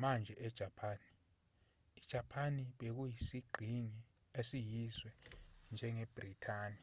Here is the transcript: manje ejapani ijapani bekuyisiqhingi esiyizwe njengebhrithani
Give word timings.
manje 0.00 0.34
ejapani 0.46 1.08
ijapani 1.98 2.62
bekuyisiqhingi 2.78 4.00
esiyizwe 4.40 5.10
njengebhrithani 5.72 6.82